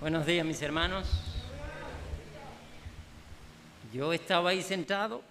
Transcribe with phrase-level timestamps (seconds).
[0.00, 1.06] Buenos días, mis hermanos.
[3.92, 5.22] Yo estaba ahí sentado,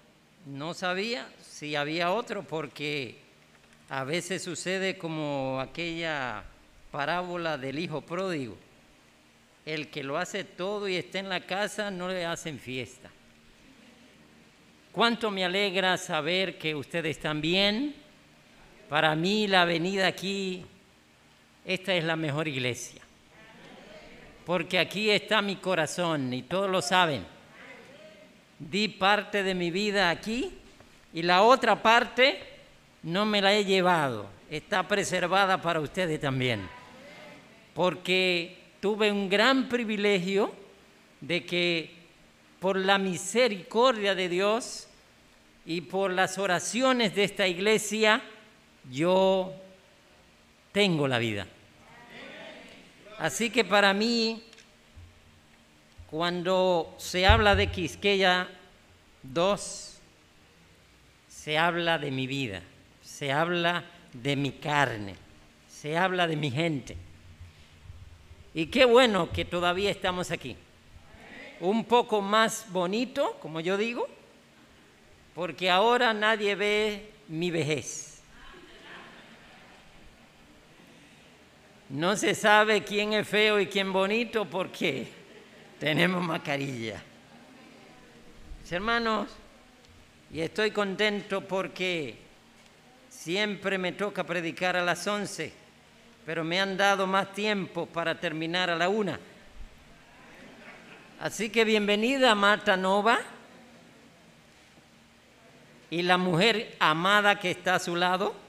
[0.45, 3.17] no sabía si había otro, porque
[3.89, 6.43] a veces sucede como aquella
[6.91, 8.57] parábola del hijo pródigo.
[9.65, 13.09] El que lo hace todo y está en la casa no le hacen fiesta.
[14.91, 17.95] Cuánto me alegra saber que ustedes están bien.
[18.87, 20.63] Para mí la venida aquí,
[21.65, 23.08] esta es la mejor iglesia.
[24.49, 27.23] Porque aquí está mi corazón y todos lo saben.
[28.57, 30.51] Di parte de mi vida aquí
[31.13, 32.39] y la otra parte
[33.03, 34.25] no me la he llevado.
[34.49, 36.67] Está preservada para ustedes también.
[37.75, 40.51] Porque tuve un gran privilegio
[41.21, 41.91] de que
[42.59, 44.87] por la misericordia de Dios
[45.63, 48.23] y por las oraciones de esta iglesia,
[48.89, 49.53] yo
[50.71, 51.45] tengo la vida.
[53.19, 54.41] Así que para mí,
[56.09, 58.47] cuando se habla de Quisqueya
[59.23, 59.99] 2,
[61.27, 62.61] se habla de mi vida,
[63.03, 65.15] se habla de mi carne,
[65.67, 66.95] se habla de mi gente.
[68.53, 70.55] Y qué bueno que todavía estamos aquí.
[71.59, 74.07] Un poco más bonito, como yo digo,
[75.35, 78.08] porque ahora nadie ve mi vejez.
[81.89, 85.07] No se sabe quién es feo y quién bonito porque
[85.79, 87.01] tenemos mascarilla.
[88.69, 89.29] hermanos,
[90.31, 92.15] y estoy contento porque
[93.09, 95.51] siempre me toca predicar a las 11,
[96.27, 99.19] pero me han dado más tiempo para terminar a la una.
[101.19, 103.19] Así que bienvenida Marta Nova
[105.89, 108.48] y la mujer amada que está a su lado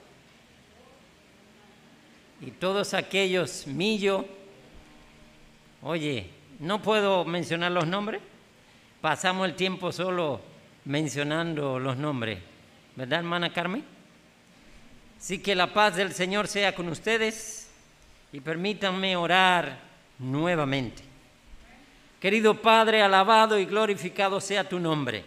[2.41, 4.25] y todos aquellos Millo.
[5.83, 8.21] Oye, no puedo mencionar los nombres.
[9.01, 10.41] Pasamos el tiempo solo
[10.85, 12.39] mencionando los nombres.
[12.97, 13.85] ¿Verdad, hermana Carmen?
[15.19, 17.71] Así que la paz del Señor sea con ustedes
[18.33, 19.79] y permítanme orar
[20.19, 21.03] nuevamente.
[22.21, 25.25] Querido Padre, alabado y glorificado sea tu nombre.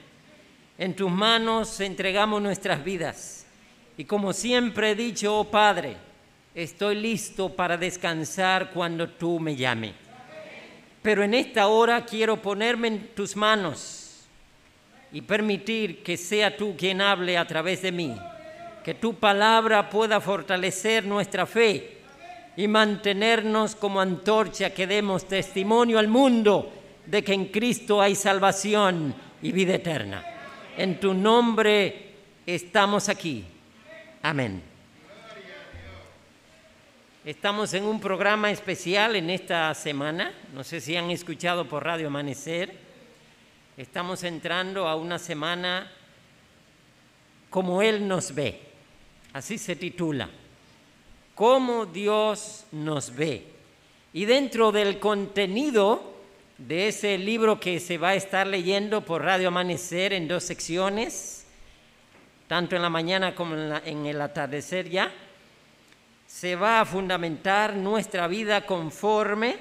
[0.78, 3.46] En tus manos entregamos nuestras vidas.
[3.98, 5.98] Y como siempre he dicho, oh Padre,
[6.56, 9.94] estoy listo para descansar cuando tú me llames.
[11.02, 14.26] Pero en esta hora quiero ponerme en tus manos
[15.12, 18.16] y permitir que sea tú quien hable a través de mí.
[18.84, 21.98] Que tu palabra pueda fortalecer nuestra fe
[22.56, 26.72] y mantenernos como antorcha que demos testimonio al mundo
[27.06, 30.24] de que en Cristo hay salvación y vida eterna.
[30.78, 32.12] En tu nombre
[32.46, 33.46] estamos aquí.
[34.22, 34.73] Amén.
[37.26, 40.34] Estamos en un programa especial en esta semana.
[40.54, 42.76] No sé si han escuchado por Radio Amanecer.
[43.78, 45.90] Estamos entrando a una semana
[47.50, 48.60] como Él nos ve.
[49.32, 50.30] Así se titula.
[51.34, 53.48] Cómo Dios nos ve.
[54.12, 56.16] Y dentro del contenido
[56.58, 61.46] de ese libro que se va a estar leyendo por Radio Amanecer en dos secciones,
[62.50, 65.10] tanto en la mañana como en, en el atardecer ya,
[66.34, 69.56] se va a fundamentar nuestra vida conforme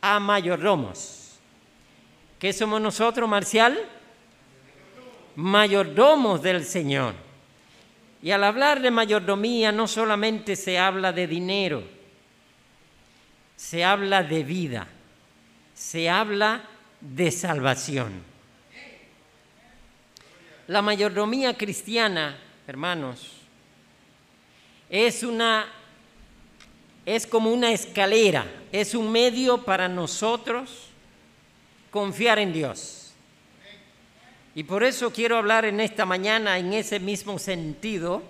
[0.00, 1.32] a mayordomos.
[2.38, 3.76] ¿Qué somos nosotros, Marcial?
[5.34, 7.14] Mayordomos del Señor.
[8.22, 11.82] Y al hablar de mayordomía no solamente se habla de dinero,
[13.56, 14.86] se habla de vida,
[15.74, 16.62] se habla
[17.00, 18.22] de salvación.
[20.68, 22.38] La mayordomía cristiana,
[22.68, 23.35] hermanos,
[24.90, 25.66] es una
[27.06, 30.88] es como una escalera, es un medio para nosotros
[31.92, 33.12] confiar en Dios.
[34.56, 38.22] Y por eso quiero hablar en esta mañana en ese mismo sentido,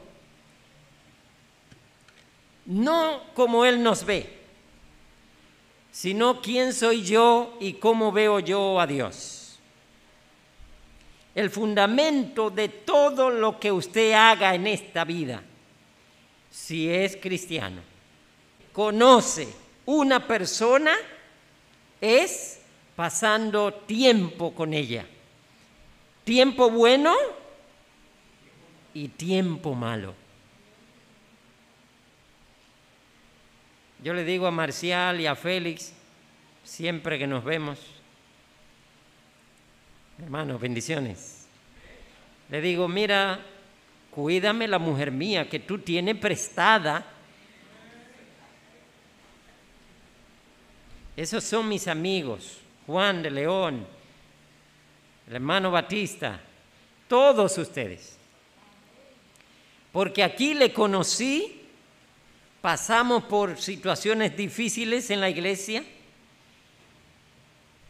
[2.66, 4.40] no como Él nos ve,
[5.90, 9.58] sino quién soy yo y cómo veo yo a Dios.
[11.34, 15.42] El fundamento de todo lo que usted haga en esta vida
[16.56, 17.82] si es cristiano,
[18.72, 19.46] conoce
[19.84, 20.94] una persona,
[22.00, 22.62] es
[22.96, 25.04] pasando tiempo con ella.
[26.24, 27.14] Tiempo bueno
[28.94, 30.14] y tiempo malo.
[34.02, 35.92] Yo le digo a Marcial y a Félix,
[36.64, 37.78] siempre que nos vemos,
[40.22, 41.46] hermanos, bendiciones.
[42.48, 43.44] Le digo, mira,
[44.16, 47.04] cuídame la mujer mía que tú tienes prestada.
[51.14, 53.86] Esos son mis amigos, Juan de León,
[55.28, 56.40] el hermano Batista,
[57.06, 58.16] todos ustedes.
[59.92, 61.66] Porque aquí le conocí,
[62.62, 65.84] pasamos por situaciones difíciles en la iglesia,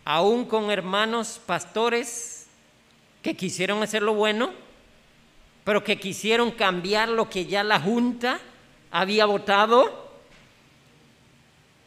[0.04, 2.48] aún con hermanos pastores
[3.22, 4.65] que quisieron hacer lo bueno,
[5.66, 8.38] pero que quisieron cambiar lo que ya la Junta
[8.92, 10.12] había votado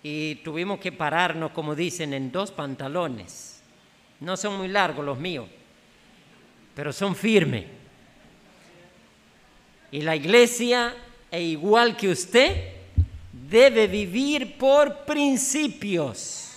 [0.03, 3.63] y tuvimos que pararnos, como dicen, en dos pantalones.
[4.19, 5.47] No son muy largos los míos,
[6.75, 7.67] pero son firmes.
[9.91, 10.93] Y la iglesia,
[11.31, 12.73] e igual que usted,
[13.31, 16.51] debe vivir por principios.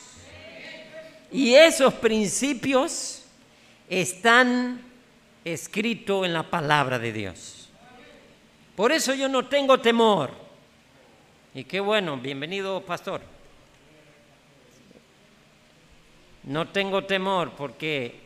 [1.31, 3.23] Y esos principios
[3.89, 4.92] están
[5.45, 7.69] escritos en la palabra de Dios.
[8.77, 10.31] Por eso yo no tengo temor.
[11.55, 13.21] Y qué bueno, bienvenido pastor.
[16.45, 18.19] No tengo temor porque,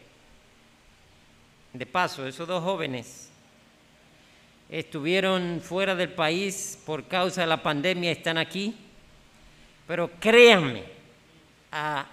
[1.73, 3.29] de paso, esos dos jóvenes
[4.71, 8.75] estuvieron fuera del país por causa de la pandemia, están aquí,
[9.87, 10.85] pero créanme,
[11.73, 12.07] a,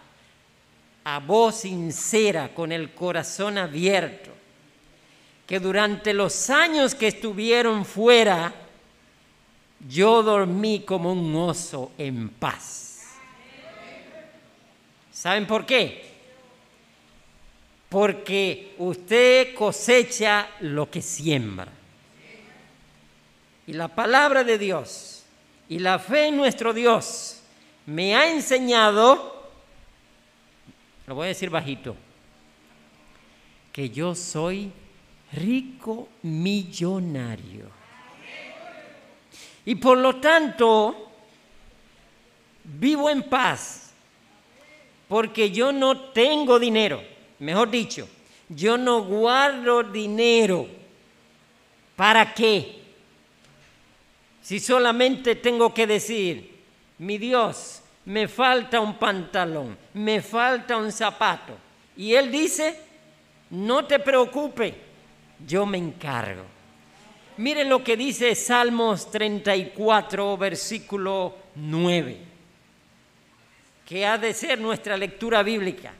[1.03, 4.31] a voz sincera, con el corazón abierto,
[5.53, 8.51] que durante los años que estuvieron fuera,
[9.87, 13.03] yo dormí como un oso en paz.
[15.11, 16.11] ¿Saben por qué?
[17.87, 21.71] Porque usted cosecha lo que siembra.
[23.67, 25.23] Y la palabra de Dios
[25.69, 27.43] y la fe en nuestro Dios
[27.85, 29.51] me ha enseñado,
[31.05, 31.95] lo voy a decir bajito,
[33.71, 34.71] que yo soy
[35.35, 37.69] rico millonario.
[39.65, 41.09] Y por lo tanto,
[42.63, 43.93] vivo en paz
[45.07, 47.01] porque yo no tengo dinero.
[47.39, 48.07] Mejor dicho,
[48.49, 50.67] yo no guardo dinero.
[51.95, 52.81] ¿Para qué?
[54.41, 56.59] Si solamente tengo que decir,
[56.97, 61.53] mi Dios, me falta un pantalón, me falta un zapato.
[61.95, 62.77] Y Él dice,
[63.51, 64.73] no te preocupes,
[65.47, 66.43] yo me encargo.
[67.37, 72.33] Miren lo que dice Salmos 34, versículo 9
[73.85, 75.93] que ha de ser nuestra lectura bíblica.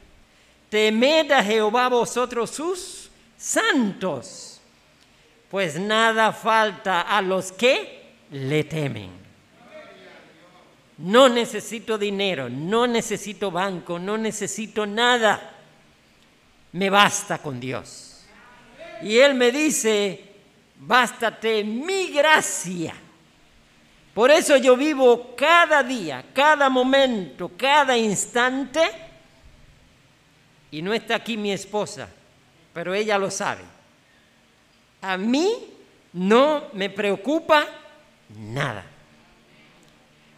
[0.68, 4.60] Temed a Jehová vosotros sus santos,
[5.50, 9.10] pues nada falta a los que le temen.
[10.96, 15.52] No necesito dinero, no necesito banco, no necesito nada.
[16.72, 18.13] Me basta con Dios.
[19.04, 20.24] Y Él me dice,
[20.80, 22.94] bástate mi gracia
[24.14, 28.80] por eso yo vivo cada día, cada momento, cada instante.
[30.70, 32.08] Y no está aquí mi esposa,
[32.72, 33.62] pero ella lo sabe.
[35.02, 35.52] A mí
[36.12, 37.66] no me preocupa
[38.38, 38.84] nada.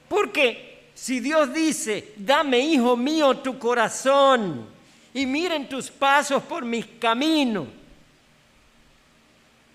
[0.08, 4.70] Porque si Dios dice, dame, hijo mío, tu corazón
[5.12, 7.66] y miren tus pasos por mis caminos,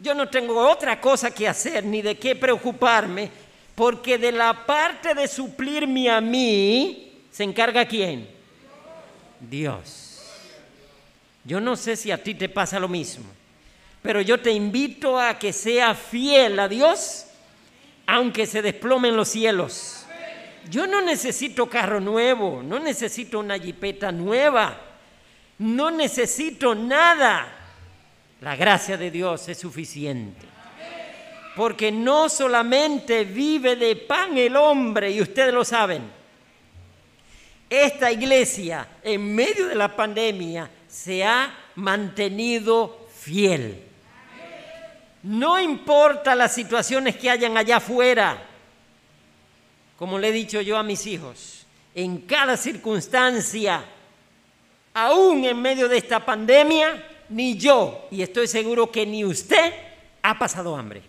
[0.02, 3.30] yo no tengo otra cosa que hacer ni de qué preocuparme
[3.76, 8.28] porque de la parte de suplirme a mí, ¿se encarga quién?
[9.40, 10.22] Dios.
[11.44, 13.26] Yo no sé si a ti te pasa lo mismo,
[14.02, 17.26] pero yo te invito a que sea fiel a Dios,
[18.06, 20.06] aunque se desplomen los cielos.
[20.70, 24.80] Yo no necesito carro nuevo, no necesito una jipeta nueva,
[25.58, 27.61] no necesito nada.
[28.42, 30.52] La gracia de Dios es suficiente
[31.56, 36.02] porque no solamente vive de pan el hombre, y ustedes lo saben,
[37.70, 43.84] esta iglesia en medio de la pandemia se ha mantenido fiel.
[45.24, 48.42] No importa las situaciones que hayan allá afuera,
[49.98, 53.84] como le he dicho yo a mis hijos, en cada circunstancia,
[54.94, 59.74] aún en medio de esta pandemia, ni yo, y estoy seguro que ni usted,
[60.22, 61.02] ha pasado hambre.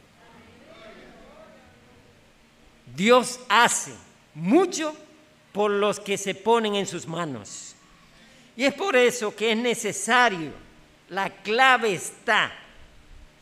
[2.95, 3.93] Dios hace
[4.35, 4.95] mucho
[5.53, 7.75] por los que se ponen en sus manos.
[8.57, 10.53] Y es por eso que es necesario,
[11.09, 12.53] la clave está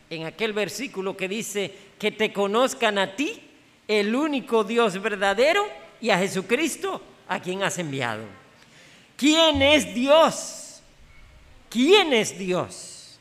[0.09, 3.41] en aquel versículo que dice que te conozcan a ti,
[3.87, 5.67] el único Dios verdadero,
[6.01, 8.25] y a Jesucristo, a quien has enviado.
[9.17, 10.60] ¿Quién es Dios?
[11.71, 13.19] ¿Quién es Dios?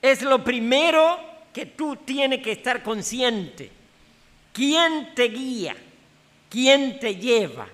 [0.00, 1.20] Es lo primero
[1.52, 3.82] que tú tienes que estar consciente
[4.52, 5.74] ¿Quién te guía?
[6.50, 7.66] ¿Quién te lleva?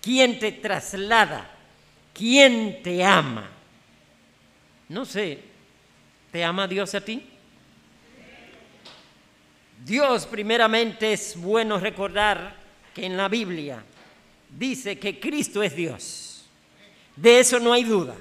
[0.00, 1.50] ¿Quién te traslada?
[2.12, 3.48] ¿Quién te ama?
[4.88, 5.38] No sé,
[6.32, 7.22] ¿te ama Dios a ti?
[9.84, 12.56] Dios primeramente es bueno recordar
[12.94, 13.84] que en la Biblia
[14.48, 16.46] dice que Cristo es Dios.
[17.14, 18.16] De eso no hay duda.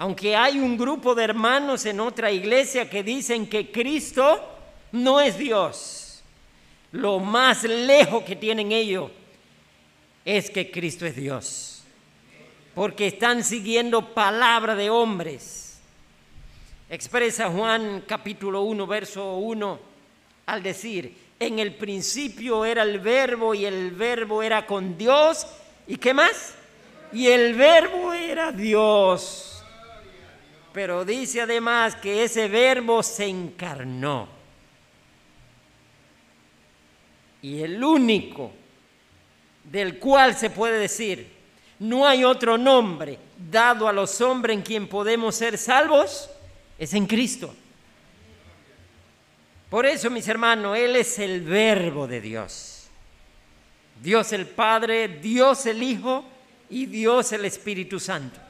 [0.00, 4.40] Aunque hay un grupo de hermanos en otra iglesia que dicen que Cristo
[4.92, 6.22] no es Dios.
[6.92, 9.10] Lo más lejos que tienen ellos
[10.24, 11.82] es que Cristo es Dios.
[12.74, 15.78] Porque están siguiendo palabra de hombres.
[16.88, 19.78] Expresa Juan capítulo 1, verso 1,
[20.46, 25.46] al decir, en el principio era el verbo y el verbo era con Dios.
[25.86, 26.54] ¿Y qué más?
[27.12, 29.49] Y el verbo era Dios.
[30.72, 34.28] Pero dice además que ese verbo se encarnó.
[37.42, 38.52] Y el único
[39.64, 41.30] del cual se puede decir,
[41.78, 43.18] no hay otro nombre
[43.50, 46.28] dado a los hombres en quien podemos ser salvos,
[46.78, 47.54] es en Cristo.
[49.70, 52.88] Por eso, mis hermanos, Él es el verbo de Dios.
[54.02, 56.24] Dios el Padre, Dios el Hijo
[56.68, 58.40] y Dios el Espíritu Santo.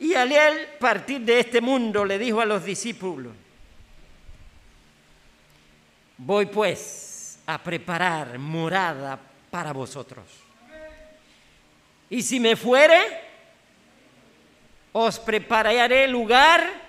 [0.00, 3.32] Y al él partir de este mundo le dijo a los discípulos,
[6.18, 9.18] voy pues a preparar morada
[9.50, 10.24] para vosotros.
[12.10, 13.00] Y si me fuere,
[14.92, 16.88] os prepararé lugar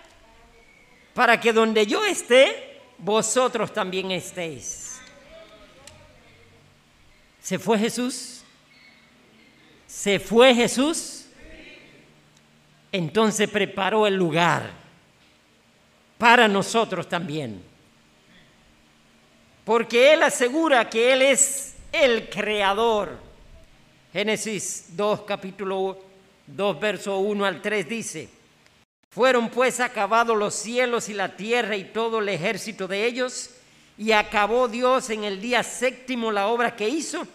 [1.14, 5.00] para que donde yo esté, vosotros también estéis.
[7.42, 8.44] ¿Se fue Jesús?
[9.88, 11.19] ¿Se fue Jesús?
[12.92, 14.72] Entonces preparó el lugar
[16.18, 17.62] para nosotros también.
[19.64, 23.18] Porque Él asegura que Él es el creador.
[24.12, 26.00] Génesis 2, capítulo
[26.48, 28.30] 2, verso 1 al 3 dice,
[29.12, 33.52] fueron pues acabados los cielos y la tierra y todo el ejército de ellos,
[33.98, 37.28] y acabó Dios en el día séptimo la obra que hizo,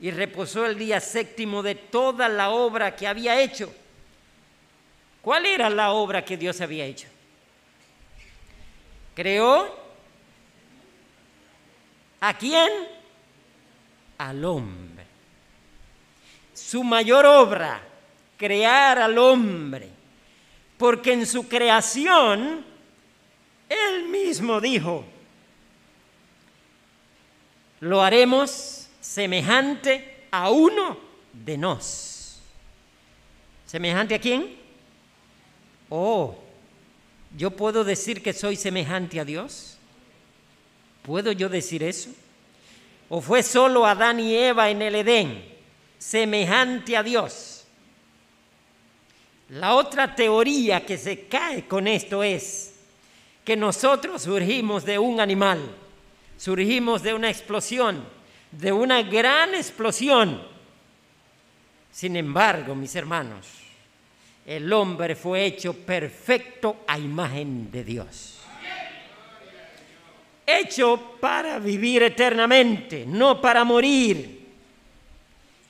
[0.00, 3.72] y reposó el día séptimo de toda la obra que había hecho
[5.24, 7.08] ¿Cuál era la obra que Dios había hecho?
[9.14, 9.74] Creó
[12.20, 12.70] a quién?
[14.18, 15.06] Al hombre.
[16.52, 17.80] Su mayor obra,
[18.36, 19.88] crear al hombre.
[20.76, 22.62] Porque en su creación,
[23.66, 25.06] él mismo dijo,
[27.80, 30.98] lo haremos semejante a uno
[31.32, 32.42] de nos.
[33.64, 34.63] ¿Semejante a quién?
[35.88, 36.36] Oh,
[37.36, 39.78] ¿yo puedo decir que soy semejante a Dios?
[41.02, 42.10] ¿Puedo yo decir eso?
[43.08, 45.44] ¿O fue solo Adán y Eva en el Edén,
[45.98, 47.64] semejante a Dios?
[49.50, 52.74] La otra teoría que se cae con esto es
[53.44, 55.60] que nosotros surgimos de un animal,
[56.38, 58.02] surgimos de una explosión,
[58.50, 60.42] de una gran explosión.
[61.92, 63.46] Sin embargo, mis hermanos,
[64.46, 68.40] el hombre fue hecho perfecto a imagen de Dios.
[70.46, 74.44] Hecho para vivir eternamente, no para morir.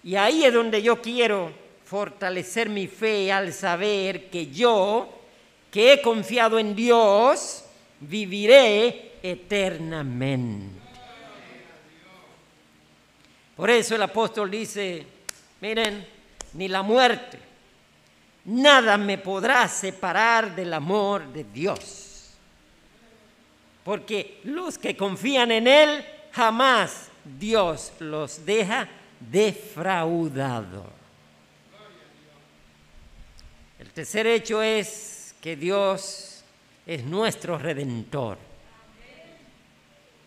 [0.02, 1.52] Y ahí es donde yo quiero
[1.84, 5.20] fortalecer mi fe al saber que yo,
[5.70, 7.64] que he confiado en Dios,
[8.00, 10.80] viviré eternamente.
[13.56, 15.06] Por eso el apóstol dice,
[15.60, 16.04] miren,
[16.54, 17.38] ni la muerte,
[18.44, 22.30] nada me podrá separar del amor de Dios.
[23.82, 27.08] Porque los que confían en Él, jamás
[27.38, 28.88] Dios los deja
[29.20, 30.84] defraudado.
[33.78, 36.42] El tercer hecho es que Dios
[36.86, 38.38] es nuestro redentor.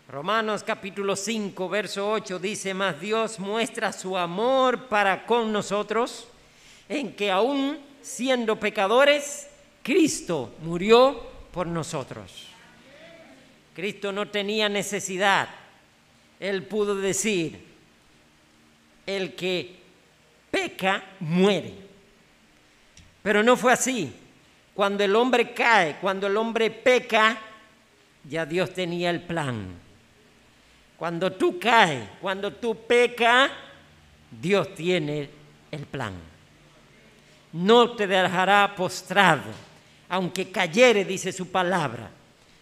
[0.08, 6.28] Romanos capítulo 5, verso 8 dice, más Dios muestra su amor para con nosotros
[6.88, 9.48] en que aún siendo pecadores,
[9.82, 12.46] Cristo murió por nosotros.
[13.74, 15.48] Cristo no tenía necesidad.
[16.40, 17.64] Él pudo decir,
[19.06, 19.76] el que
[20.50, 21.74] peca muere.
[23.22, 24.12] Pero no fue así.
[24.74, 27.38] Cuando el hombre cae, cuando el hombre peca,
[28.28, 29.66] ya Dios tenía el plan.
[30.96, 33.50] Cuando tú caes, cuando tú pecas,
[34.30, 35.30] Dios tiene
[35.70, 36.37] el plan
[37.52, 39.50] no te dejará postrado,
[40.08, 42.10] aunque cayere, dice su palabra,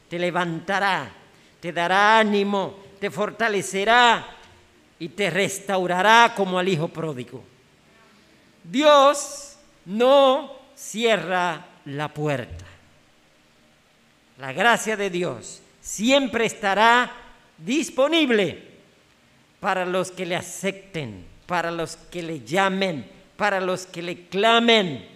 [0.08, 1.10] te levantará,
[1.60, 4.26] te dará ánimo, te fortalecerá
[4.98, 7.44] y te restaurará como al Hijo pródigo.
[8.64, 12.64] Dios no cierra la puerta.
[14.38, 17.10] La gracia de Dios siempre estará
[17.58, 18.62] disponible
[19.60, 25.06] para los que le acepten, para los que le llamen, para los que le clamen.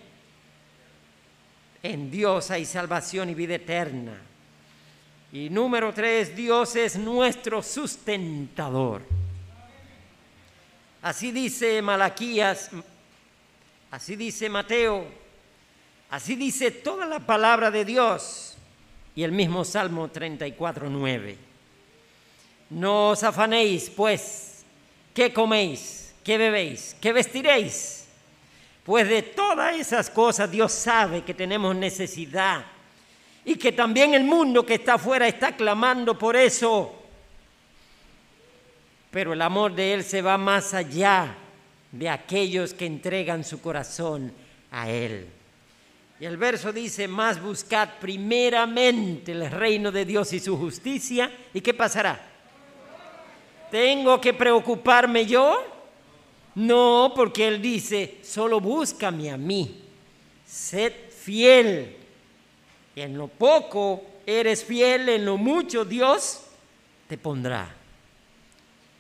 [1.83, 4.21] En Dios hay salvación y vida eterna.
[5.33, 9.03] Y número tres, Dios es nuestro sustentador.
[11.03, 12.71] Así dice Malaquías,
[13.91, 15.07] así dice Mateo,
[16.11, 18.57] así dice toda la palabra de Dios
[19.15, 21.37] y el mismo Salmo 34, 9.
[22.71, 24.65] No os afanéis, pues,
[25.15, 26.15] ¿qué coméis?
[26.23, 26.97] ¿Qué bebéis?
[27.01, 28.00] ¿Qué vestiréis?
[28.91, 32.65] Pues de todas esas cosas Dios sabe que tenemos necesidad
[33.45, 36.93] y que también el mundo que está afuera está clamando por eso.
[39.13, 41.37] Pero el amor de Él se va más allá
[41.93, 44.33] de aquellos que entregan su corazón
[44.73, 45.29] a Él.
[46.19, 51.31] Y el verso dice, más buscad primeramente el reino de Dios y su justicia.
[51.55, 52.21] ¿Y qué pasará?
[53.71, 55.80] ¿Tengo que preocuparme yo?
[56.55, 59.83] No, porque Él dice, solo búscame a mí.
[60.47, 61.97] Sed fiel.
[62.97, 66.43] En lo poco eres fiel, en lo mucho Dios
[67.09, 67.75] te pondrá.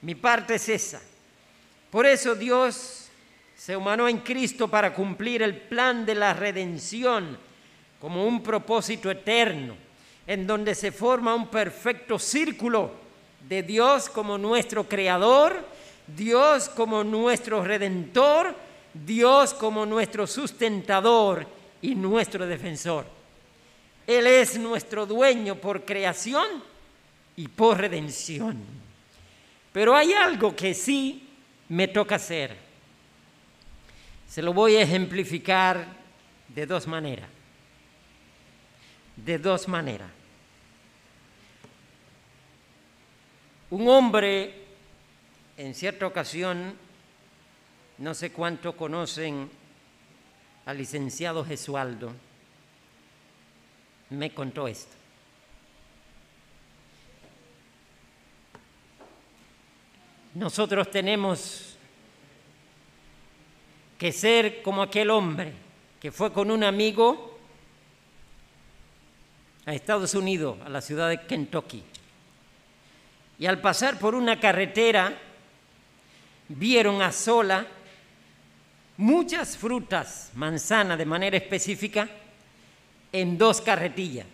[0.02, 1.00] Mi parte es esa.
[1.90, 3.08] Por eso Dios
[3.56, 7.36] se humanó en Cristo para cumplir el plan de la redención
[8.00, 9.74] como un propósito eterno,
[10.26, 12.92] en donde se forma un perfecto círculo
[13.46, 15.64] de Dios como nuestro creador,
[16.16, 18.54] Dios como nuestro redentor,
[18.92, 21.46] Dios como nuestro sustentador
[21.82, 23.06] y nuestro defensor.
[24.06, 26.46] Él es nuestro dueño por creación
[27.36, 28.58] y por redención.
[29.72, 31.28] Pero hay algo que sí
[31.68, 32.56] me toca hacer.
[34.28, 35.86] Se lo voy a ejemplificar
[36.48, 37.28] de dos maneras.
[39.16, 40.10] De dos maneras.
[43.70, 44.59] Un hombre,
[45.60, 46.74] en cierta ocasión,
[47.98, 49.50] no sé cuánto conocen
[50.64, 52.14] al licenciado Jesualdo,
[54.08, 54.96] me contó esto.
[60.34, 61.76] Nosotros tenemos
[63.98, 65.52] que ser como aquel hombre
[66.00, 67.38] que fue con un amigo
[69.66, 71.82] a Estados Unidos, a la ciudad de Kentucky.
[73.38, 75.26] Y al pasar por una carretera,
[76.50, 77.66] vieron a sola
[78.96, 82.08] muchas frutas, manzana de manera específica,
[83.12, 84.26] en dos carretillas.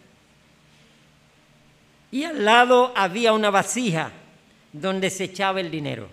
[2.11, 4.11] Y al lado había una vasija
[4.73, 6.09] donde se echaba el dinero.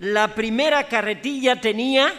[0.00, 2.12] La primera carretilla tenía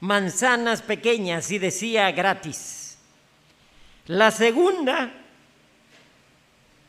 [0.00, 2.98] manzanas pequeñas y decía gratis.
[4.06, 5.10] La segunda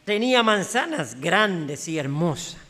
[0.04, 2.65] tenía manzanas grandes y hermosas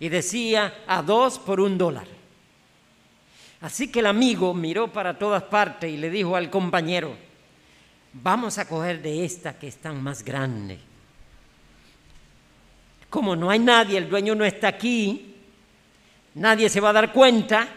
[0.00, 2.06] y decía a dos por un dólar.
[3.60, 7.16] Así que el amigo miró para todas partes y le dijo al compañero,
[8.12, 10.78] vamos a coger de esta que están más grande
[13.14, 15.36] como no hay nadie, el dueño no está aquí,
[16.34, 17.68] nadie se va a dar cuenta,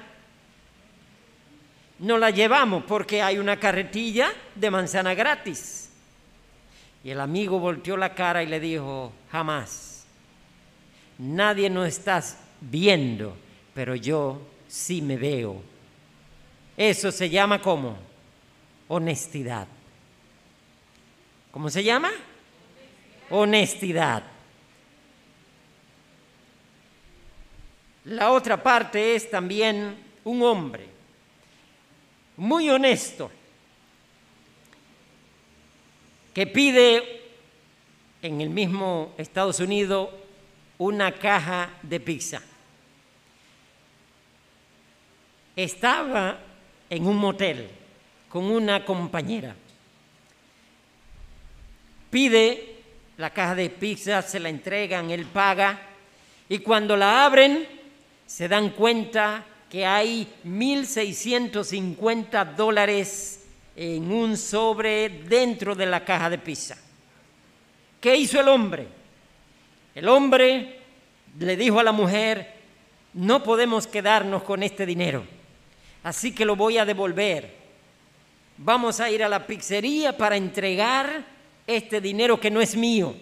[1.99, 5.91] no la llevamos porque hay una carretilla de manzana gratis.
[7.03, 9.96] Y el amigo volteó la cara y le dijo, jamás,
[11.17, 12.23] nadie nos está
[12.61, 13.35] viendo,
[13.73, 15.61] pero yo sí me veo.
[16.75, 17.97] Eso se llama como
[18.87, 19.67] honestidad.
[21.51, 22.11] ¿Cómo se llama?
[23.29, 24.23] Honestidad.
[28.05, 30.87] La otra parte es también un hombre
[32.37, 33.31] muy honesto
[36.33, 37.21] que pide
[38.21, 40.09] en el mismo Estados Unidos
[40.77, 42.41] una caja de pizza.
[45.55, 46.37] Estaba
[46.89, 47.69] en un motel
[48.29, 49.55] con una compañera.
[52.09, 52.75] Pide
[53.17, 55.81] la caja de pizza, se la entregan, él paga
[56.47, 57.67] y cuando la abren
[58.25, 63.43] se dan cuenta que hay 1.650 dólares
[63.75, 66.77] en un sobre dentro de la caja de pizza.
[67.99, 68.87] ¿Qué hizo el hombre?
[69.97, 70.79] El hombre
[71.39, 72.53] le dijo a la mujer,
[73.13, 75.25] no podemos quedarnos con este dinero,
[76.03, 77.51] así que lo voy a devolver.
[78.57, 81.23] Vamos a ir a la pizzería para entregar
[81.65, 83.15] este dinero que no es mío.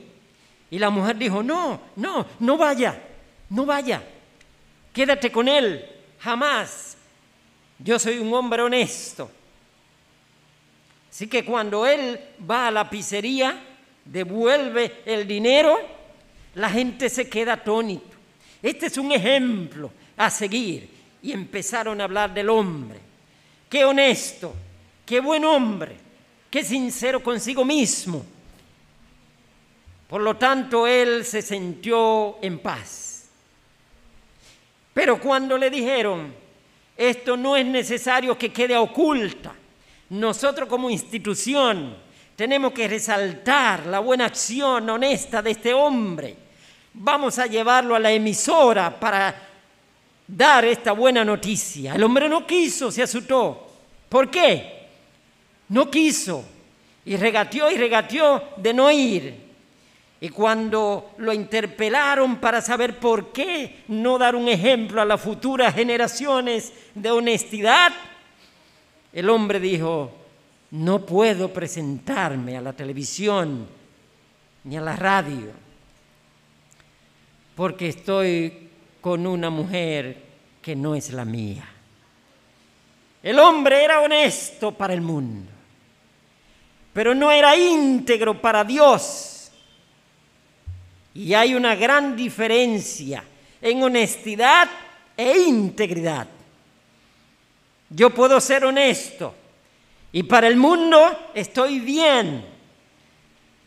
[0.70, 3.02] Y la mujer dijo, no, no, no vaya,
[3.50, 4.04] no vaya
[4.96, 5.86] quédate con él,
[6.20, 6.98] jamás.
[7.78, 9.30] Yo soy un hombre honesto.
[11.12, 13.62] Así que cuando él va a la pizzería,
[14.06, 15.78] devuelve el dinero,
[16.56, 18.15] la gente se queda atónito.
[18.62, 20.89] Este es un ejemplo a seguir.
[21.22, 23.00] Y empezaron a hablar del hombre.
[23.70, 24.54] Qué honesto,
[25.06, 25.96] qué buen hombre,
[26.52, 28.24] qué sincero consigo mismo.
[30.08, 33.28] Por lo tanto, él se sintió en paz.
[34.94, 36.34] Pero cuando le dijeron,
[36.96, 39.54] esto no es necesario que quede oculta,
[40.10, 41.98] nosotros como institución
[42.36, 46.45] tenemos que resaltar la buena acción honesta de este hombre.
[46.98, 49.36] Vamos a llevarlo a la emisora para
[50.28, 51.96] dar esta buena noticia.
[51.96, 53.68] El hombre no quiso, se asustó.
[54.08, 54.88] ¿Por qué?
[55.70, 56.46] No quiso.
[57.06, 59.46] Y regateó y regateó de no ir.
[60.22, 65.76] Y cuando lo interpelaron para saber por qué no dar un ejemplo a las futuras
[65.76, 67.92] generaciones de honestidad,
[69.12, 70.12] el hombre dijo,
[70.72, 73.68] no puedo presentarme a la televisión
[74.64, 75.64] ni a la radio,
[77.56, 78.70] porque estoy
[79.02, 80.18] con una mujer
[80.62, 81.68] que no es la mía.
[83.24, 85.52] El hombre era honesto para el mundo,
[86.94, 89.52] pero no era íntegro para Dios.
[91.13, 93.24] Y hay una gran diferencia
[93.62, 94.70] en honestidad
[95.15, 96.28] e integridad.
[97.89, 99.34] Yo puedo ser honesto
[100.12, 102.46] y para el mundo estoy bien,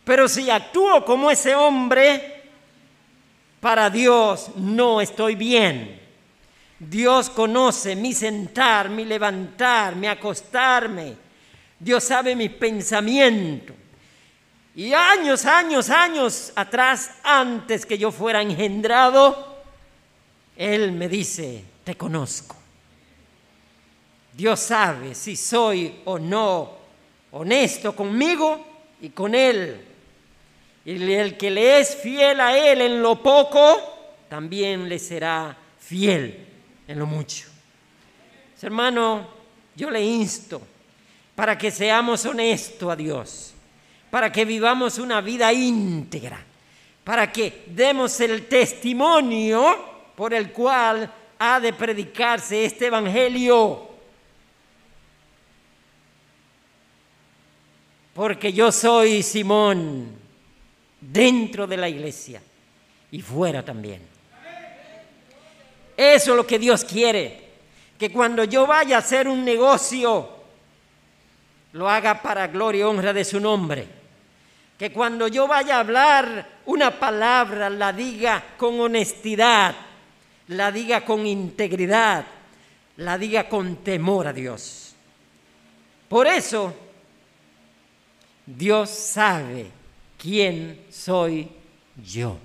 [0.05, 2.38] pero si actúo como ese hombre,
[3.61, 6.01] para Dios no estoy bien.
[6.79, 11.17] Dios conoce mi sentar, mi levantar, mi acostarme.
[11.79, 13.75] Dios sabe mis pensamientos.
[14.77, 19.59] Y años, años, años atrás, antes que yo fuera engendrado,
[20.57, 22.55] Él me dice, te conozco.
[24.33, 26.79] Dios sabe si soy o no
[27.33, 28.65] honesto conmigo
[29.01, 29.88] y con Él.
[30.89, 36.47] Y el que le es fiel a Él en lo poco, también le será fiel
[36.87, 37.47] en lo mucho.
[38.63, 39.29] Hermano,
[39.77, 40.63] yo le insto
[41.35, 43.55] para que seamos honestos a Dios
[44.11, 46.43] para que vivamos una vida íntegra,
[47.05, 49.77] para que demos el testimonio
[50.17, 53.87] por el cual ha de predicarse este Evangelio.
[58.15, 60.18] Porque yo soy Simón
[61.01, 62.43] dentro de la iglesia
[63.11, 64.03] y fuera también.
[65.97, 67.49] Eso es lo que Dios quiere,
[67.99, 70.37] que cuando yo vaya a hacer un negocio,
[71.73, 73.99] lo haga para gloria y honra de su nombre
[74.79, 79.75] que cuando yo vaya a hablar una palabra la diga con honestidad,
[80.47, 82.25] la diga con integridad,
[82.99, 84.95] la diga con temor a Dios.
[86.09, 86.73] Por eso,
[88.47, 89.78] Dios sabe
[90.19, 91.49] quién soy
[92.05, 92.39] yo.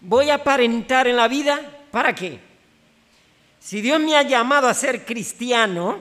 [0.00, 1.60] ¿Voy a aparentar en la vida?
[1.90, 2.38] ¿Para qué?
[3.58, 5.98] Si Dios me ha llamado a ser cristiano,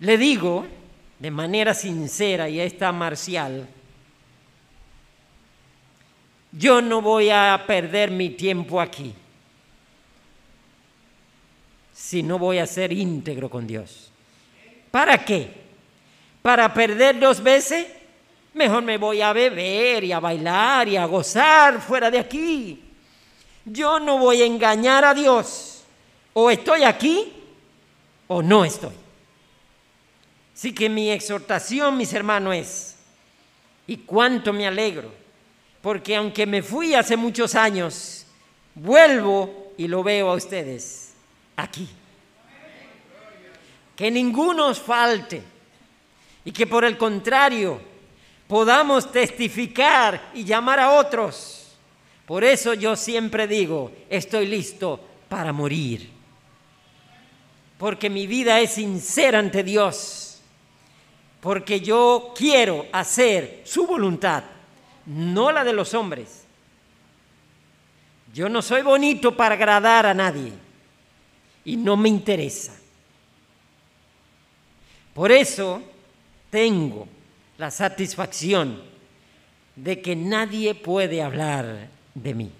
[0.00, 0.66] le digo
[1.18, 3.68] de manera sincera y esta marcial,
[6.52, 9.14] yo no voy a perder mi tiempo aquí
[11.92, 14.10] si no voy a ser íntegro con Dios.
[14.90, 15.63] ¿Para qué?
[16.44, 17.86] ¿Para perder dos veces?
[18.52, 22.84] Mejor me voy a beber y a bailar y a gozar fuera de aquí.
[23.64, 25.84] Yo no voy a engañar a Dios.
[26.34, 27.32] O estoy aquí
[28.26, 28.92] o no estoy.
[30.54, 32.96] Así que mi exhortación, mis hermanos, es,
[33.86, 35.10] y cuánto me alegro,
[35.80, 38.26] porque aunque me fui hace muchos años,
[38.74, 41.14] vuelvo y lo veo a ustedes
[41.56, 41.88] aquí.
[43.96, 45.53] Que ninguno os falte
[46.44, 47.80] y que por el contrario
[48.46, 51.76] podamos testificar y llamar a otros.
[52.26, 56.10] Por eso yo siempre digo, estoy listo para morir.
[57.78, 60.24] Porque mi vida es sincera ante Dios
[61.44, 64.44] porque yo quiero hacer su voluntad,
[65.04, 66.46] no la de los hombres.
[68.32, 70.54] Yo no soy bonito para agradar a nadie
[71.66, 72.74] y no me interesa.
[75.12, 75.82] Por eso
[76.54, 77.08] tengo
[77.58, 78.80] la satisfacción
[79.74, 82.52] de que nadie puede hablar de mí.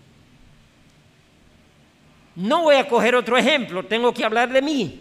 [2.35, 5.01] No voy a coger otro ejemplo, tengo que hablar de mí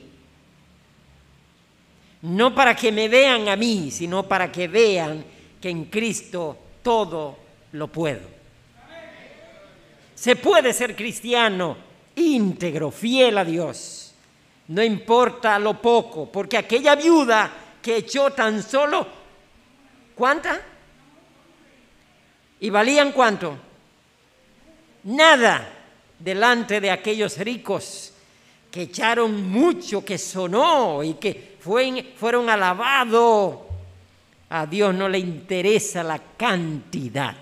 [2.23, 5.25] no para que me vean a mí, sino para que vean
[5.59, 7.37] que en Cristo todo
[7.73, 8.21] lo puedo.
[10.15, 11.75] Se puede ser cristiano
[12.15, 14.15] íntegro, fiel a Dios.
[14.69, 17.51] No importa lo poco, porque aquella viuda
[17.83, 19.05] que echó tan solo,
[20.15, 20.59] ¿cuánta?
[22.61, 23.57] ¿Y valían cuánto?
[25.03, 25.69] Nada
[26.17, 28.13] delante de aquellos ricos
[28.71, 33.57] que echaron mucho, que sonó y que fueron alabados.
[34.49, 37.35] A Dios no le interesa la cantidad.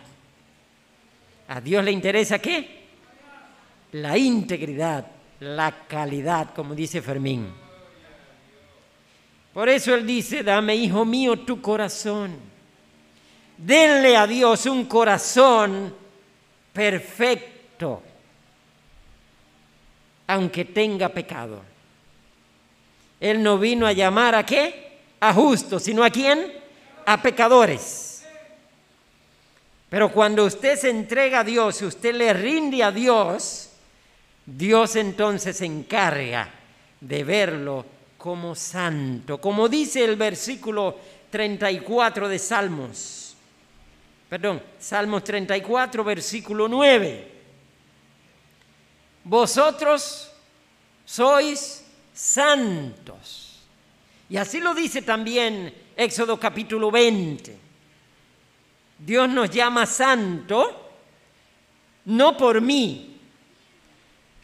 [1.49, 2.81] A Dios le interesa qué?
[3.91, 5.05] La integridad,
[5.41, 7.60] la calidad, como dice Fermín.
[9.53, 12.35] Por eso Él dice, dame, hijo mío, tu corazón.
[13.57, 15.93] Denle a Dios un corazón
[16.71, 18.01] perfecto,
[20.27, 21.61] aunque tenga pecado.
[23.19, 24.97] Él no vino a llamar a qué?
[25.19, 26.51] A justos, sino a quién?
[27.05, 28.25] A pecadores.
[29.89, 33.69] Pero cuando usted se entrega a Dios usted le rinde a Dios,
[34.45, 36.49] Dios entonces se encarga
[37.01, 37.85] de verlo
[38.21, 40.95] como santo, como dice el versículo
[41.31, 43.35] 34 de Salmos.
[44.29, 47.31] Perdón, Salmos 34, versículo 9.
[49.23, 50.31] Vosotros
[51.03, 53.63] sois santos.
[54.29, 57.57] Y así lo dice también Éxodo capítulo 20.
[58.99, 60.91] Dios nos llama santo
[62.05, 63.10] no por mí.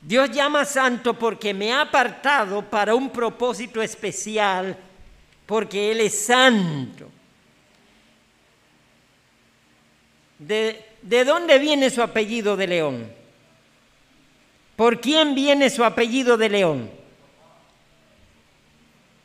[0.01, 4.77] Dios llama santo porque me ha apartado para un propósito especial,
[5.45, 7.09] porque Él es santo.
[10.39, 13.11] ¿De, ¿De, dónde viene su apellido de león?
[14.75, 16.91] ¿Por quién viene su apellido de león?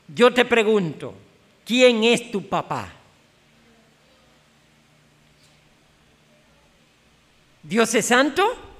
[0.09, 1.15] Yo te pregunto,
[1.65, 2.91] ¿quién es tu papá?
[7.63, 8.72] ¿Dios es santo?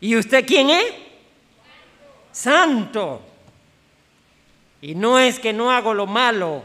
[0.00, 0.86] ¿Y usted quién es?
[2.32, 3.22] Santo.
[4.82, 6.62] Y no es que no hago lo malo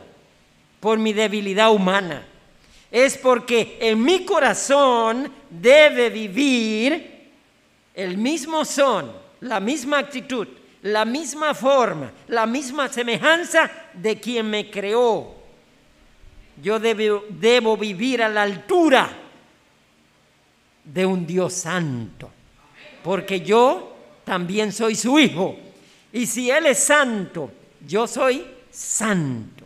[0.80, 2.26] por mi debilidad humana.
[2.92, 7.30] Es porque en mi corazón debe vivir
[7.94, 10.48] el mismo son, la misma actitud,
[10.84, 15.36] la misma forma, la misma semejanza de quien me creó.
[16.62, 19.10] Yo debo, debo vivir a la altura
[20.84, 22.30] de un Dios santo,
[23.04, 25.56] porque yo también soy su hijo.
[26.14, 27.52] Y si Él es santo,
[27.86, 29.66] yo soy santo.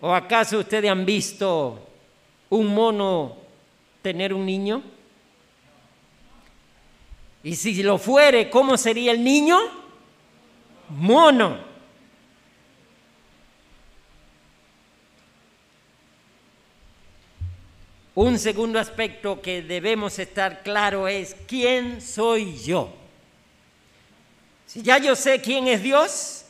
[0.00, 1.78] ¿O acaso ustedes han visto
[2.50, 3.36] un mono
[4.02, 4.82] tener un niño?
[7.44, 9.58] Y si lo fuere, ¿cómo sería el niño?
[10.90, 11.71] Mono.
[18.14, 22.94] Un segundo aspecto que debemos estar claro es quién soy yo.
[24.66, 26.44] Si ya yo sé quién es Dios,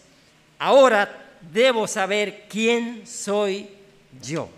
[0.58, 3.68] ahora debo saber quién soy
[4.20, 4.48] yo.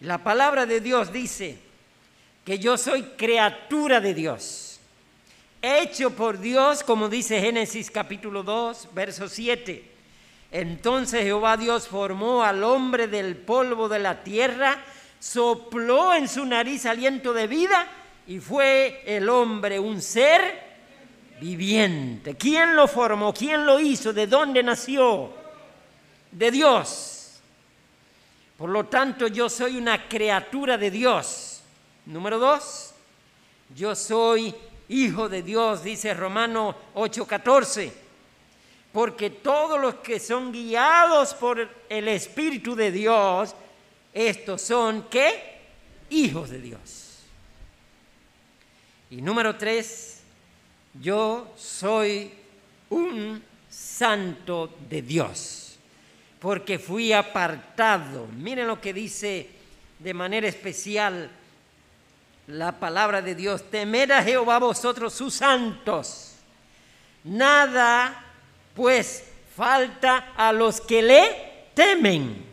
[0.00, 1.58] La palabra de Dios dice
[2.44, 4.72] que yo soy criatura de Dios
[5.62, 9.90] hecho por Dios, como dice Génesis capítulo 2, verso 7.
[10.50, 14.84] Entonces Jehová Dios formó al hombre del polvo de la tierra,
[15.22, 17.86] sopló en su nariz aliento de vida
[18.26, 20.72] y fue el hombre un ser
[21.40, 22.34] viviente.
[22.34, 23.32] ¿Quién lo formó?
[23.32, 24.12] ¿Quién lo hizo?
[24.12, 25.32] ¿De dónde nació?
[26.32, 27.40] De Dios.
[28.58, 31.62] Por lo tanto, yo soy una criatura de Dios.
[32.06, 32.92] Número dos,
[33.76, 34.52] yo soy
[34.88, 37.92] hijo de Dios, dice Romano 8:14.
[38.92, 43.54] Porque todos los que son guiados por el Espíritu de Dios,
[44.12, 45.60] estos son qué?
[46.10, 47.18] Hijos de Dios.
[49.10, 50.20] Y número tres,
[51.00, 52.32] yo soy
[52.90, 55.76] un santo de Dios,
[56.38, 58.26] porque fui apartado.
[58.26, 59.48] Miren lo que dice
[59.98, 61.30] de manera especial
[62.48, 66.34] la palabra de Dios, temed a Jehová vosotros sus santos.
[67.24, 68.24] Nada
[68.74, 72.51] pues falta a los que le temen.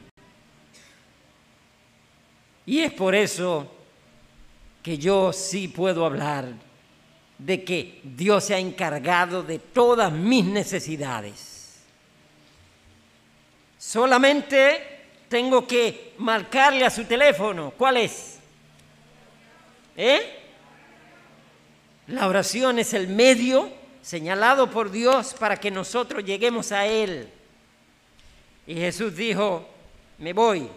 [2.69, 3.67] Y es por eso
[4.83, 6.53] que yo sí puedo hablar
[7.35, 11.79] de que Dios se ha encargado de todas mis necesidades.
[13.75, 17.73] Solamente tengo que marcarle a su teléfono.
[17.75, 18.37] ¿Cuál es?
[19.97, 20.39] ¿Eh?
[22.05, 23.71] La oración es el medio
[24.03, 27.31] señalado por Dios para que nosotros lleguemos a Él.
[28.67, 29.67] Y Jesús dijo,
[30.19, 30.69] me voy,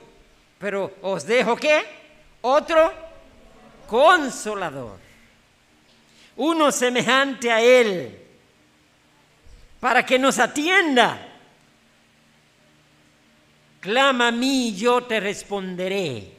[0.62, 1.82] pero os dejo qué?
[2.42, 2.92] Otro
[3.88, 4.96] consolador.
[6.36, 8.16] uno semejante a Él,
[9.80, 11.30] para que nos atienda.
[13.80, 16.30] Clama a mí y yo te responderé.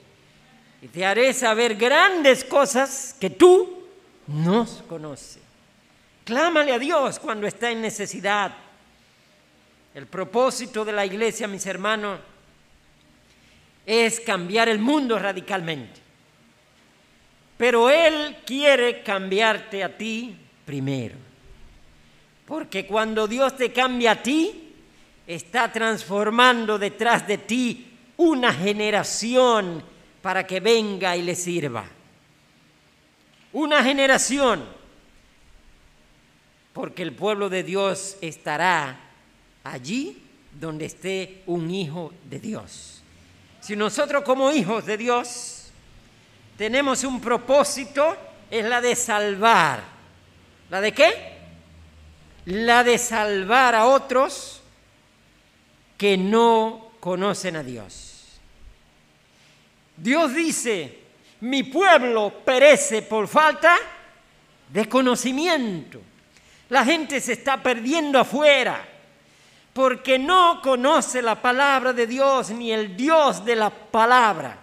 [0.81, 3.85] Y te haré saber grandes cosas que tú
[4.27, 5.39] no conoces.
[6.23, 8.55] Clámale a Dios cuando está en necesidad.
[9.93, 12.19] El propósito de la iglesia, mis hermanos,
[13.85, 16.01] es cambiar el mundo radicalmente.
[17.57, 21.15] Pero Él quiere cambiarte a ti primero.
[22.45, 24.73] Porque cuando Dios te cambia a ti,
[25.25, 29.83] está transformando detrás de ti una generación
[30.21, 31.85] para que venga y le sirva.
[33.53, 34.63] Una generación,
[36.73, 38.99] porque el pueblo de Dios estará
[39.63, 40.21] allí
[40.59, 42.92] donde esté un hijo de Dios.
[43.63, 45.71] Si nosotros como hijos de Dios
[46.57, 48.17] tenemos un propósito,
[48.51, 49.81] es la de salvar.
[50.69, 51.37] ¿La de qué?
[52.47, 54.61] La de salvar a otros
[55.97, 58.25] que no conocen a Dios.
[59.95, 60.99] Dios dice,
[61.39, 63.77] mi pueblo perece por falta
[64.67, 66.01] de conocimiento.
[66.67, 68.92] La gente se está perdiendo afuera
[69.73, 74.59] porque no conoce la palabra de Dios ni el Dios de la palabra.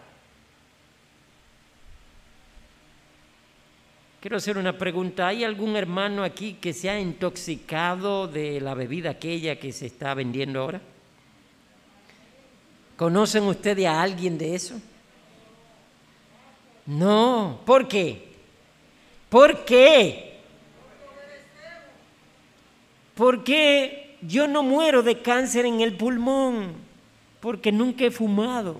[4.20, 5.28] Quiero hacer una pregunta.
[5.28, 10.14] ¿Hay algún hermano aquí que se ha intoxicado de la bebida aquella que se está
[10.14, 10.80] vendiendo ahora?
[12.96, 14.78] ¿Conocen ustedes a alguien de eso?
[16.86, 17.60] No.
[17.64, 18.28] ¿Por qué?
[19.30, 20.38] ¿Por qué?
[23.14, 26.74] Porque yo no muero de cáncer en el pulmón
[27.40, 28.76] porque nunca he fumado.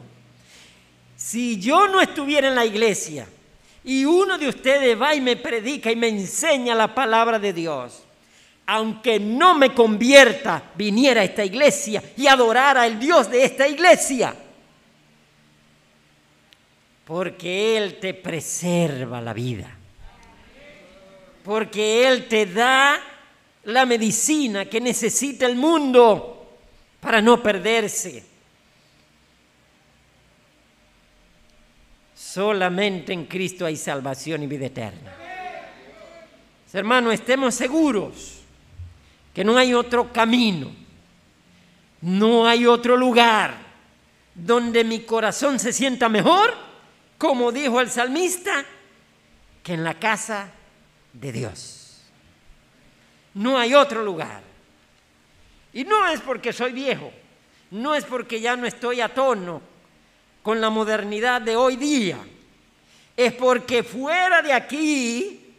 [1.17, 3.27] Si yo no estuviera en la iglesia
[3.85, 8.03] y uno de ustedes va y me predica y me enseña la palabra de Dios,
[8.67, 14.35] aunque no me convierta, viniera a esta iglesia y adorara al Dios de esta iglesia.
[17.05, 19.77] Porque Él te preserva la vida.
[21.43, 23.10] Porque Él te da
[23.65, 26.59] la medicina que necesita el mundo
[27.01, 28.25] para no perderse.
[32.15, 35.17] Solamente en Cristo hay salvación y vida eterna.
[36.73, 38.41] Hermanos, estemos seguros
[39.35, 40.71] que no hay otro camino,
[42.01, 43.55] no hay otro lugar
[44.35, 46.55] donde mi corazón se sienta mejor,
[47.19, 48.65] como dijo el salmista,
[49.63, 50.51] que en la casa
[51.13, 51.80] de Dios.
[53.35, 54.43] No hay otro lugar.
[55.73, 57.13] Y no es porque soy viejo,
[57.71, 59.63] no es porque ya no estoy a tono
[60.43, 62.19] con la modernidad de hoy día.
[63.17, 65.55] Es porque fuera de aquí,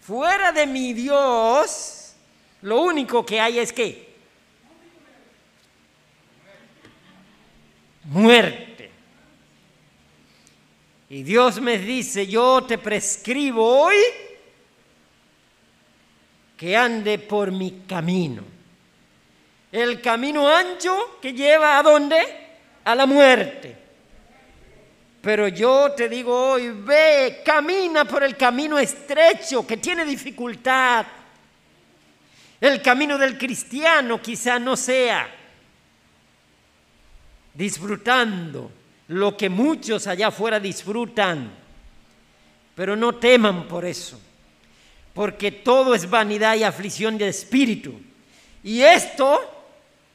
[0.00, 2.14] fuera de mi Dios,
[2.62, 4.14] lo único que hay es que
[8.04, 8.90] muerte.
[11.08, 13.96] Y Dios me dice, yo te prescribo hoy
[16.56, 18.42] que ande por mi camino.
[19.72, 22.16] El camino ancho que lleva a dónde?
[22.84, 23.76] A la muerte.
[25.20, 31.06] Pero yo te digo hoy, ve, camina por el camino estrecho que tiene dificultad.
[32.60, 35.28] El camino del cristiano quizá no sea
[37.54, 38.70] disfrutando
[39.08, 41.50] lo que muchos allá afuera disfrutan,
[42.74, 44.20] pero no teman por eso
[45.14, 48.00] porque todo es vanidad y aflicción de espíritu.
[48.62, 49.40] Y esto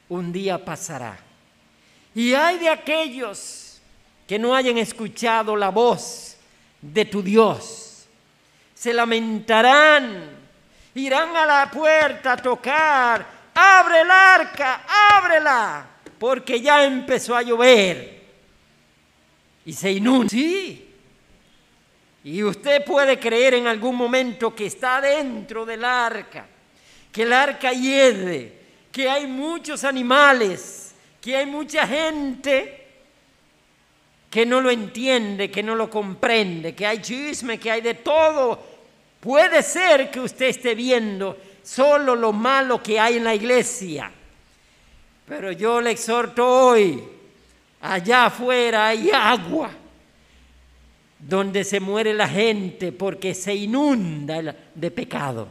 [0.10, 1.18] un día pasará.
[2.14, 3.80] Y hay de aquellos
[4.28, 6.36] que no hayan escuchado la voz
[6.82, 8.06] de tu Dios.
[8.76, 10.30] Se lamentarán,
[10.96, 14.84] irán a la puerta a tocar, abre el arca,
[15.14, 15.88] ábrela,
[16.18, 18.20] porque ya empezó a llover.
[19.66, 20.30] Y se inunda.
[20.30, 20.89] Sí,
[22.24, 26.45] y usted puede creer en algún momento que está dentro del arca,
[27.11, 28.53] que el arca hiede,
[28.91, 32.88] que hay muchos animales, que hay mucha gente
[34.30, 38.61] que no lo entiende, que no lo comprende, que hay chisme, que hay de todo.
[39.20, 44.11] Puede ser que usted esté viendo solo lo malo que hay en la iglesia.
[45.26, 47.01] Pero yo le exhorto hoy,
[47.82, 49.72] allá afuera hay agua
[51.20, 55.49] donde se muere la gente porque se inunda de pecado.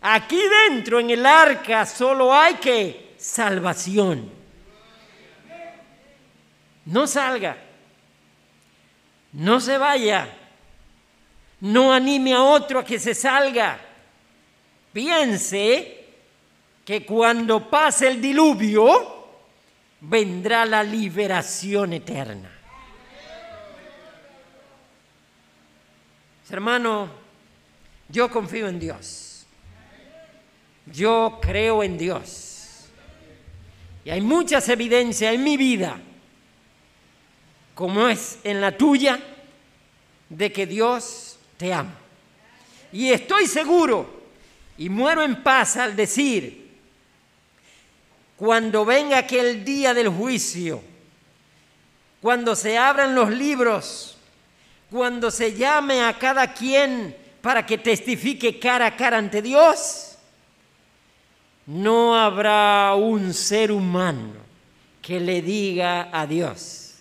[0.00, 4.30] Aquí dentro en el arca solo hay que salvación.
[6.84, 7.56] No salga,
[9.32, 10.38] no se vaya,
[11.60, 13.78] No anime a otro a que se salga.
[14.92, 16.06] Piense
[16.84, 19.28] que cuando pase el diluvio
[20.00, 22.61] vendrá la liberación eterna.
[26.52, 27.08] Hermano,
[28.10, 29.46] yo confío en Dios.
[30.84, 32.88] Yo creo en Dios.
[34.04, 35.98] Y hay muchas evidencias en mi vida,
[37.74, 39.18] como es en la tuya,
[40.28, 41.94] de que Dios te ama.
[42.92, 44.24] Y estoy seguro
[44.76, 46.70] y muero en paz al decir,
[48.36, 50.82] cuando venga aquel día del juicio,
[52.20, 54.11] cuando se abran los libros,
[54.92, 60.18] cuando se llame a cada quien para que testifique cara a cara ante Dios,
[61.64, 64.34] no habrá un ser humano
[65.00, 66.96] que le diga a Dios,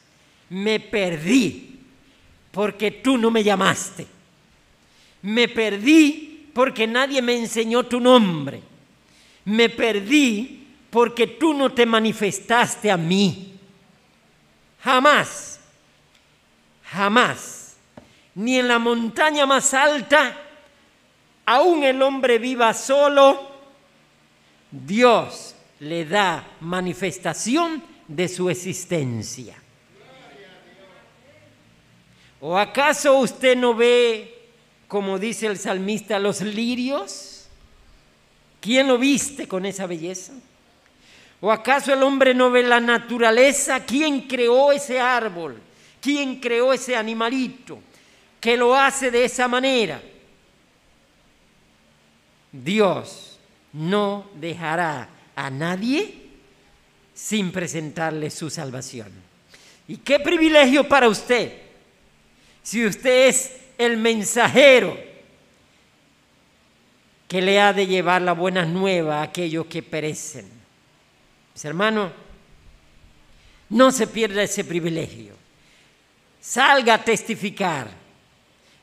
[0.49, 1.81] me perdí
[2.51, 4.07] porque tú no me llamaste,
[5.23, 8.61] me perdí porque nadie me enseñó tu nombre,
[9.43, 13.53] me perdí porque tú no te manifestaste a mí.
[14.81, 15.59] Jamás,
[16.85, 17.60] jamás
[18.35, 20.37] ni en la montaña más alta,
[21.45, 23.51] aún el hombre viva solo,
[24.71, 29.55] Dios le da manifestación de su existencia.
[32.39, 34.49] ¿O acaso usted no ve,
[34.87, 37.47] como dice el salmista, los lirios?
[38.59, 40.33] ¿Quién lo viste con esa belleza?
[41.39, 43.83] ¿O acaso el hombre no ve la naturaleza?
[43.85, 45.59] ¿Quién creó ese árbol?
[45.99, 47.79] ¿Quién creó ese animalito?
[48.41, 50.01] Que lo hace de esa manera.
[52.51, 53.39] Dios
[53.71, 56.15] no dejará a nadie
[57.13, 59.11] sin presentarle su salvación.
[59.87, 61.53] Y qué privilegio para usted,
[62.63, 64.97] si usted es el mensajero
[67.27, 70.49] que le ha de llevar la buena nueva a aquellos que perecen.
[71.53, 72.11] Mis hermanos,
[73.69, 75.35] no se pierda ese privilegio.
[76.41, 78.00] Salga a testificar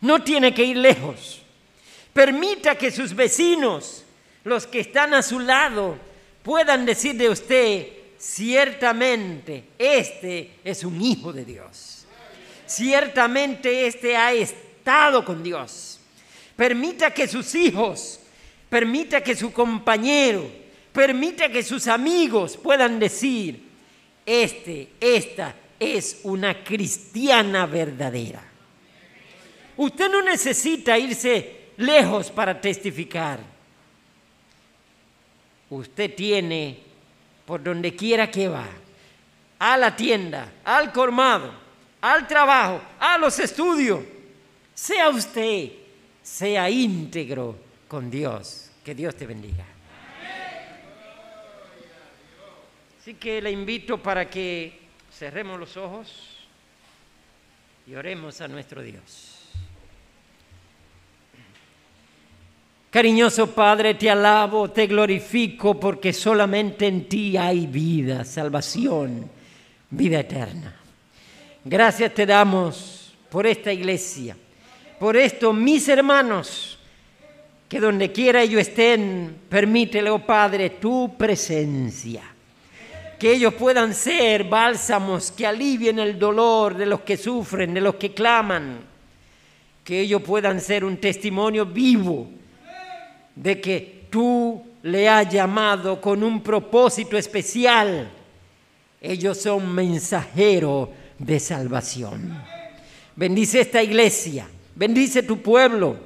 [0.00, 1.42] no tiene que ir lejos.
[2.12, 4.04] Permita que sus vecinos,
[4.44, 5.96] los que están a su lado,
[6.42, 7.86] puedan decir de usted,
[8.18, 12.06] ciertamente, este es un hijo de Dios.
[12.66, 16.00] Ciertamente este ha estado con Dios.
[16.56, 18.20] Permita que sus hijos,
[18.68, 20.50] permita que su compañero,
[20.92, 23.62] permita que sus amigos puedan decir,
[24.26, 28.47] este, esta es una cristiana verdadera.
[29.78, 33.38] Usted no necesita irse lejos para testificar.
[35.70, 36.80] Usted tiene
[37.46, 38.66] por donde quiera que va,
[39.60, 41.52] a la tienda, al colmado,
[42.00, 44.00] al trabajo, a los estudios.
[44.74, 45.70] Sea usted,
[46.24, 47.56] sea íntegro
[47.86, 48.70] con Dios.
[48.84, 49.64] Que Dios te bendiga.
[53.00, 54.80] Así que le invito para que
[55.12, 56.36] cerremos los ojos
[57.86, 59.37] y oremos a nuestro Dios.
[62.90, 69.30] Cariñoso Padre, te alabo, te glorifico porque solamente en ti hay vida, salvación,
[69.90, 70.74] vida eterna.
[71.62, 74.34] Gracias te damos por esta iglesia,
[74.98, 76.78] por esto, mis hermanos,
[77.68, 82.22] que donde quiera ellos estén, permítele, oh Padre, tu presencia.
[83.18, 87.96] Que ellos puedan ser bálsamos que alivien el dolor de los que sufren, de los
[87.96, 88.78] que claman.
[89.84, 92.37] Que ellos puedan ser un testimonio vivo
[93.38, 98.10] de que tú le has llamado con un propósito especial.
[99.00, 102.42] Ellos son mensajeros de salvación.
[103.14, 105.96] Bendice esta iglesia, bendice tu pueblo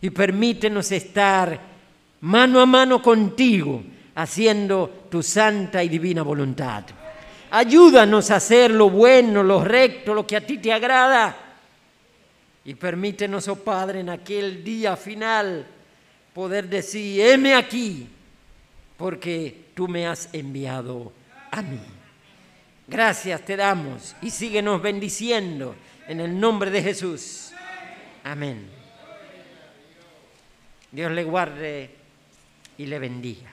[0.00, 1.58] y permítenos estar
[2.20, 3.82] mano a mano contigo
[4.14, 6.84] haciendo tu santa y divina voluntad.
[7.50, 11.36] Ayúdanos a hacer lo bueno, lo recto, lo que a ti te agrada.
[12.64, 15.66] Y permítenos, oh Padre, en aquel día final
[16.34, 18.08] poder decir, heme aquí,
[18.96, 21.12] porque tú me has enviado
[21.50, 21.80] a mí.
[22.86, 25.74] Gracias te damos y síguenos bendiciendo
[26.08, 27.52] en el nombre de Jesús.
[28.24, 28.68] Amén.
[30.90, 31.90] Dios le guarde
[32.76, 33.51] y le bendiga.